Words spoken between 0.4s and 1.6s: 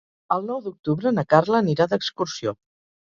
nou d'octubre na Carla